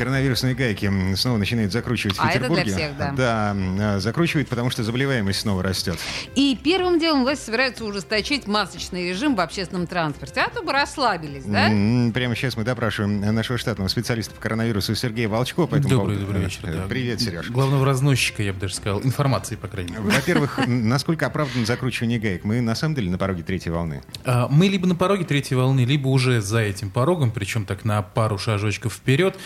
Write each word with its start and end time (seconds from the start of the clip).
Коронавирусные 0.00 0.54
гайки 0.54 0.90
снова 1.14 1.36
начинает 1.36 1.72
закручивать 1.72 2.16
в 2.16 2.20
А 2.22 2.30
это 2.30 2.38
для 2.48 2.48
Петербурге. 2.48 2.72
всех, 2.72 2.96
да. 2.96 3.12
Да, 3.12 3.96
э, 3.96 4.00
закручивает, 4.00 4.48
потому 4.48 4.70
что 4.70 4.82
заболеваемость 4.82 5.40
снова 5.40 5.62
растет. 5.62 5.98
И 6.34 6.58
первым 6.64 6.98
делом 6.98 7.22
власти 7.22 7.44
собираются 7.44 7.84
ужесточить 7.84 8.46
масочный 8.46 9.10
режим 9.10 9.36
в 9.36 9.40
общественном 9.40 9.86
транспорте. 9.86 10.40
А 10.40 10.48
то 10.48 10.62
бы 10.62 10.72
расслабились, 10.72 11.44
да? 11.44 11.66
Прямо 12.14 12.34
сейчас 12.34 12.56
мы 12.56 12.64
допрашиваем 12.64 13.20
нашего 13.34 13.58
штатного 13.58 13.88
специалиста 13.88 14.34
по 14.34 14.40
коронавирусу 14.40 14.94
Сергея 14.94 15.28
Волчко. 15.28 15.66
по 15.66 15.74
этому 15.74 15.90
Добрый, 15.90 16.16
поводу. 16.16 16.26
добрый 16.32 16.42
вечер. 16.44 16.60
Э, 16.64 16.72
да. 16.74 16.86
Привет, 16.88 17.20
Сереж. 17.20 17.50
Главного 17.50 17.84
разносчика, 17.84 18.42
я 18.42 18.54
бы 18.54 18.60
даже 18.60 18.74
сказал, 18.76 19.02
информации, 19.02 19.56
по 19.56 19.68
крайней 19.68 19.92
мере. 19.92 20.02
Во-первых, 20.04 20.60
насколько 20.66 21.26
оправдано 21.26 21.66
закручивание 21.66 22.18
гаек? 22.18 22.44
Мы 22.44 22.62
на 22.62 22.74
самом 22.74 22.94
деле 22.94 23.10
на 23.10 23.18
пороге 23.18 23.42
третьей 23.42 23.72
волны. 23.72 24.02
А, 24.24 24.48
Мы 24.48 24.68
либо 24.68 24.86
на 24.86 24.94
пороге 24.94 25.24
третьей 25.26 25.58
волны, 25.58 25.84
либо 25.84 26.08
уже 26.08 26.40
за 26.40 26.60
этим 26.60 26.88
порогом, 26.88 27.30
причем 27.32 27.66
так 27.66 27.84
на 27.84 28.00
пару 28.00 28.38
шажочков 28.38 28.94
вперед. 28.94 29.36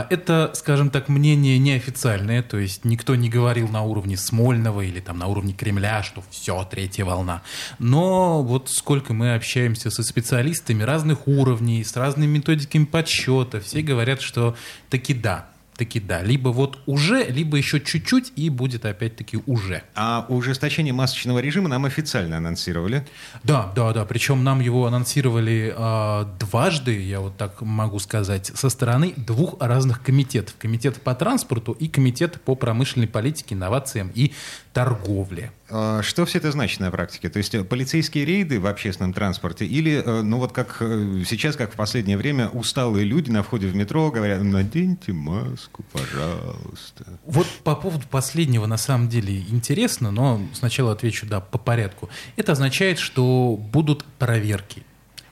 А, 0.00 0.06
Это, 0.08 0.50
скажем 0.54 0.90
так, 0.90 1.08
мнение 1.08 1.58
неофициальное, 1.58 2.42
то 2.42 2.58
есть 2.58 2.84
никто 2.84 3.16
не 3.16 3.28
говорил 3.28 3.68
на 3.68 3.82
уровне 3.82 4.16
Смольного 4.16 4.80
или 4.80 5.00
там 5.00 5.18
на 5.18 5.26
уровне 5.26 5.52
Кремля, 5.52 6.02
что 6.02 6.22
все, 6.30 6.64
третья 6.64 7.04
волна. 7.04 7.42
Но 7.78 8.42
вот 8.42 8.70
сколько 8.70 9.12
мы 9.12 9.34
общаемся 9.34 9.90
со 9.90 10.02
специалистами 10.02 10.82
разных 10.82 11.26
уровней, 11.26 11.84
с 11.84 11.96
разными 11.96 12.38
методиками 12.38 12.84
подсчета, 12.84 13.60
все 13.60 13.82
говорят, 13.82 14.22
что 14.22 14.56
таки 14.88 15.12
да, 15.12 15.48
таки 15.80 15.98
да. 15.98 16.22
Либо 16.22 16.50
вот 16.50 16.78
уже, 16.84 17.24
либо 17.24 17.56
еще 17.56 17.80
чуть-чуть, 17.80 18.34
и 18.36 18.50
будет 18.50 18.84
опять-таки 18.84 19.38
уже. 19.46 19.82
А 19.94 20.26
ужесточение 20.28 20.92
масочного 20.92 21.38
режима 21.38 21.70
нам 21.70 21.86
официально 21.86 22.36
анонсировали. 22.36 23.06
Да, 23.42 23.72
да, 23.74 23.92
да. 23.94 24.04
Причем 24.04 24.44
нам 24.44 24.60
его 24.60 24.86
анонсировали 24.86 25.74
а, 25.74 26.24
дважды, 26.38 27.02
я 27.02 27.20
вот 27.20 27.38
так 27.38 27.62
могу 27.62 27.98
сказать, 27.98 28.52
со 28.54 28.68
стороны 28.68 29.14
двух 29.16 29.56
разных 29.58 30.02
комитетов. 30.02 30.54
Комитет 30.58 31.00
по 31.00 31.14
транспорту 31.14 31.72
и 31.72 31.88
комитет 31.88 32.42
по 32.42 32.54
промышленной 32.54 33.08
политике, 33.08 33.54
инновациям 33.54 34.12
и 34.14 34.32
торговле. 34.74 35.50
А, 35.70 36.02
Что 36.02 36.24
все 36.26 36.38
это 36.38 36.50
значит 36.50 36.80
на 36.80 36.90
практике? 36.90 37.28
То 37.28 37.38
есть 37.38 37.54
э, 37.54 37.64
полицейские 37.64 38.24
рейды 38.24 38.58
в 38.58 38.66
общественном 38.66 39.12
транспорте 39.12 39.64
или, 39.64 40.02
э, 40.04 40.22
ну 40.22 40.38
вот 40.38 40.52
как 40.52 40.78
э, 40.80 41.22
сейчас, 41.26 41.56
как 41.56 41.72
в 41.72 41.76
последнее 41.76 42.16
время, 42.16 42.48
усталые 42.48 43.04
люди 43.04 43.30
на 43.30 43.42
входе 43.42 43.68
в 43.68 43.76
метро 43.76 44.10
говорят, 44.10 44.42
наденьте 44.42 45.12
маску, 45.12 45.84
пожалуйста. 45.92 47.04
Вот 47.24 47.46
по 47.62 47.76
поводу 47.76 48.06
последнего 48.08 48.66
на 48.66 48.76
самом 48.76 49.08
деле 49.08 49.40
интересно, 49.40 50.10
но 50.10 50.40
сначала 50.54 50.92
отвечу, 50.92 51.26
да, 51.26 51.40
по 51.40 51.58
порядку. 51.58 52.10
Это 52.36 52.52
означает, 52.52 52.98
что 52.98 53.56
будут 53.56 54.04
проверки. 54.18 54.82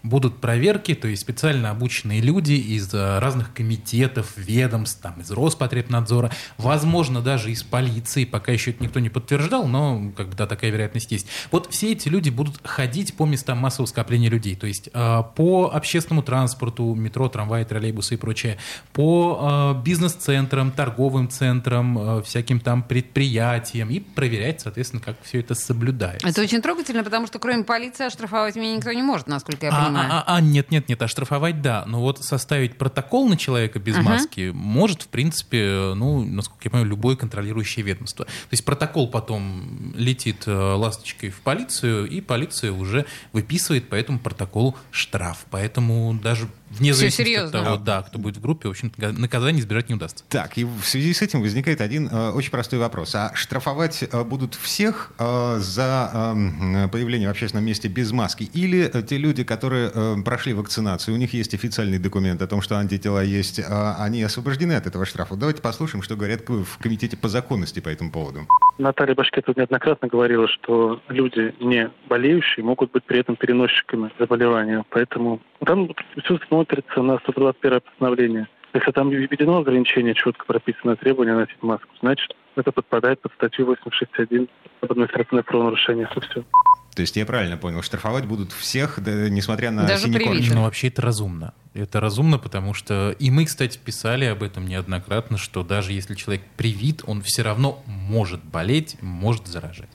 Будут 0.03 0.41
проверки, 0.41 0.95
то 0.95 1.09
есть 1.09 1.23
специально 1.23 1.71
обученные 1.71 2.21
люди 2.21 2.53
из 2.53 2.93
э, 2.95 3.19
разных 3.19 3.53
комитетов, 3.53 4.33
ведомств, 4.37 5.01
там, 5.01 5.21
из 5.21 5.31
Роспотребнадзора, 5.31 6.31
возможно, 6.57 7.21
даже 7.21 7.51
из 7.51 7.63
полиции, 7.63 8.25
пока 8.25 8.53
еще 8.53 8.71
это 8.71 8.83
никто 8.83 9.01
не 9.01 9.09
подтверждал, 9.09 9.67
но 9.67 10.13
как 10.17 10.29
бы, 10.29 10.37
да, 10.37 10.47
такая 10.47 10.71
вероятность 10.71 11.11
есть. 11.13 11.27
Вот 11.51 11.73
все 11.73 11.93
эти 11.93 12.09
люди 12.09 12.31
будут 12.31 12.61
ходить 12.65 13.17
по 13.17 13.27
местам 13.27 13.59
массового 13.59 13.87
скопления 13.87 14.31
людей, 14.31 14.55
то 14.55 14.67
есть 14.67 14.89
э, 14.93 15.23
по 15.37 15.71
общественному 15.73 16.23
транспорту, 16.23 16.95
метро, 16.95 17.29
трамваи, 17.29 17.65
троллейбусы 17.65 18.15
и 18.15 18.17
прочее, 18.17 18.59
по 18.93 19.75
э, 19.77 19.83
бизнес-центрам, 19.83 20.71
торговым 20.71 21.29
центрам, 21.29 22.19
э, 22.19 22.23
всяким 22.23 22.61
там 22.61 22.83
предприятиям 22.83 23.91
и 23.91 24.01
проверять, 24.01 24.61
соответственно, 24.61 25.03
как 25.03 25.17
все 25.23 25.41
это 25.41 25.55
соблюдается. 25.55 26.27
Это 26.29 26.41
очень 26.43 26.63
трогательно, 26.63 27.05
потому 27.05 27.27
что 27.27 27.39
кроме 27.39 27.65
полиции 27.65 28.07
оштрафовать 28.07 28.57
меня 28.57 28.77
никто 28.77 28.93
не 28.93 29.03
может, 29.03 29.27
насколько 29.27 29.67
я 29.67 29.73
А, 29.73 29.88
понимаю. 29.89 30.13
а, 30.13 30.25
а, 30.27 30.37
а, 30.37 30.41
нет, 30.41 30.71
нет, 30.71 30.89
нет, 30.89 31.03
оштрафовать 31.03 31.63
да, 31.63 31.85
но 31.87 32.01
вот 32.01 32.25
составить 32.25 32.77
протокол 32.79 33.29
на 33.29 33.37
человека 33.37 33.79
без 33.79 33.97
Ага. 33.97 34.03
маски 34.11 34.51
может, 34.55 35.03
в 35.03 35.09
принципе, 35.09 35.93
ну, 35.95 36.25
насколько 36.25 36.63
я 36.65 36.71
понимаю, 36.71 36.91
любое 36.91 37.17
контролирующее 37.17 37.85
ведомство. 37.85 38.25
То 38.25 38.31
есть 38.53 38.65
протокол 38.65 39.09
потом 39.11 39.93
летит 39.97 40.45
э, 40.47 40.53
ласточкой 40.53 41.31
в 41.31 41.41
полицию, 41.41 42.09
и 42.09 42.21
полиция 42.21 42.73
уже 42.73 43.07
выписывает 43.33 43.89
по 43.89 43.95
этому 43.95 44.19
протоколу 44.19 44.77
штраф. 44.91 45.47
Поэтому 45.51 46.19
даже 46.23 46.49
вне 46.71 46.93
Всё 46.93 47.01
зависимости 47.01 47.23
серьезно. 47.31 47.59
от 47.61 47.65
того, 47.65 47.77
да, 47.79 48.03
кто 48.03 48.19
будет 48.19 48.37
в 48.37 48.41
группе, 48.41 48.69
в 48.69 48.73
общем-то, 48.73 49.13
наказание 49.13 49.61
избежать 49.63 49.89
не 49.89 49.95
удастся. 49.95 50.25
Так, 50.29 50.59
и 50.59 50.65
в 50.65 50.83
связи 50.85 51.15
с 51.15 51.23
этим 51.23 51.41
возникает 51.41 51.81
один 51.81 52.09
э, 52.09 52.31
очень 52.31 52.51
простой 52.51 52.79
вопрос. 52.79 53.15
А 53.15 53.31
штрафовать 53.35 54.03
э, 54.03 54.25
будут 54.25 54.55
всех 54.55 55.13
э, 55.19 55.59
за 55.61 56.11
э, 56.13 56.89
появление 56.89 57.29
в 57.29 57.31
общественном 57.31 57.65
месте 57.65 57.89
без 57.89 58.13
маски? 58.13 58.51
Или 58.53 58.91
э, 58.93 59.03
те 59.03 59.17
люди, 59.17 59.45
которые 59.45 59.78
э, 59.93 60.17
прошли 60.25 60.55
вакцинацию, 60.55 61.15
у 61.15 61.19
них 61.19 61.33
есть 61.35 61.55
официальный 61.55 61.99
документ 61.99 62.43
о 62.43 62.47
том, 62.47 62.61
что 62.61 62.77
антитела 62.77 63.23
есть, 63.23 63.59
э, 63.59 63.65
они 63.99 64.23
освобождены 64.23 64.73
от 64.73 64.87
этого 64.87 65.05
штрафа? 65.05 65.37
Давайте 65.37 65.63
послушаем, 65.63 66.03
что 66.03 66.17
говорят 66.17 66.41
в 66.49 66.79
Комитете 66.79 67.17
по 67.17 67.29
законности 67.29 67.81
по 67.81 67.89
этому 67.89 68.11
поводу. 68.11 68.41
Наталья 68.79 69.15
Башкетова 69.15 69.55
неоднократно 69.59 70.09
говорила, 70.09 70.47
что 70.49 71.01
люди, 71.09 71.55
не 71.61 71.91
болеющие, 72.09 72.65
могут 72.65 72.93
быть 72.93 73.05
при 73.05 73.21
этом 73.21 73.37
переносчиками 73.37 74.11
заболевания. 74.19 74.85
Поэтому 74.91 75.41
там 75.65 75.91
все 76.23 76.39
смотрится 76.49 77.03
на 77.03 77.19
121 77.19 77.81
постановление. 77.81 78.49
Если 78.75 78.91
там 78.93 79.11
введено 79.11 79.59
ограничение, 79.59 80.15
четко 80.15 80.45
прописано 80.45 80.97
требование 80.97 81.35
носить 81.35 81.63
маску, 81.63 81.89
значит, 82.01 82.37
это 82.55 82.71
подпадает 82.71 83.21
под 83.21 83.33
статью 83.33 83.67
861 83.67 84.49
об 84.81 84.93
административное 84.93 85.43
правонарушение. 85.43 86.09
Это 86.11 86.21
все. 86.21 86.45
То 86.99 87.03
есть 87.03 87.15
я 87.15 87.25
правильно 87.25 87.57
понял, 87.57 87.81
штрафовать 87.81 88.25
будут 88.25 88.51
всех, 88.51 88.99
да, 89.01 89.29
несмотря 89.29 89.71
на 89.71 89.87
Даже 89.87 90.07
синий 90.07 90.19
корж. 90.19 90.49
Ну, 90.51 90.63
вообще 90.65 90.89
это 90.89 91.01
разумно. 91.01 91.55
Это 91.73 92.01
разумно, 92.01 92.39
потому 92.39 92.75
что 92.75 93.15
и 93.21 93.31
мы, 93.31 93.45
кстати, 93.45 93.79
писали 93.79 94.25
об 94.25 94.43
этом 94.43 94.67
неоднократно, 94.67 95.39
что 95.39 95.63
даже 95.63 95.93
если 95.93 96.17
человек 96.17 96.43
привит, 96.57 97.03
он 97.07 97.23
все 97.23 97.43
равно 97.43 97.81
может 97.87 98.43
болеть, 98.43 98.97
может 99.01 99.47
заражать. 99.47 99.89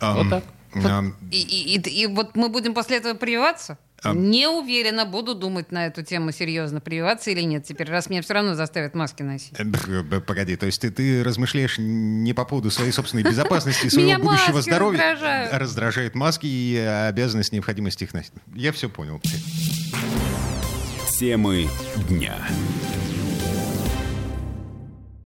Ам, 0.00 0.16
Вот 0.16 0.30
так. 0.30 0.44
ам, 0.86 1.14
И, 1.30 1.42
и- 1.42 1.76
и- 1.76 1.90
и 2.04 2.06
вот 2.06 2.34
мы 2.36 2.48
будем 2.48 2.72
после 2.72 2.96
этого 2.96 3.12
прививаться? 3.12 3.76
А- 4.04 4.14
Не 4.14 4.46
уверена, 4.48 5.04
буду 5.06 5.34
думать 5.34 5.72
на 5.72 5.86
эту 5.86 6.02
тему 6.02 6.30
серьезно, 6.32 6.80
прививаться 6.80 7.30
или 7.30 7.40
нет 7.42 7.64
теперь, 7.64 7.88
раз 7.88 8.10
меня 8.10 8.22
все 8.22 8.34
равно 8.34 8.54
заставят 8.54 8.94
маски 8.94 9.22
носить. 9.22 9.52
Э, 9.58 10.20
Погоди, 10.20 10.56
то 10.56 10.66
есть 10.66 10.80
ты, 10.80 10.90
ты 10.90 11.24
размышляешь 11.24 11.76
не 11.78 12.32
по 12.34 12.44
поводу 12.44 12.70
своей 12.70 12.92
собственной 12.92 13.22
безопасности, 13.28 13.88
своего 13.88 14.22
будущего 14.22 14.60
здоровья, 14.62 14.98
раздражают. 15.12 15.52
раздражают 15.54 16.14
маски 16.14 16.46
и 16.46 16.76
обязанность, 16.76 17.52
необходимость 17.52 18.02
их 18.02 18.12
носить. 18.14 18.32
Я 18.54 18.72
все 18.72 18.88
понял. 18.88 19.20
Темы 21.18 21.68
дня. 22.08 22.36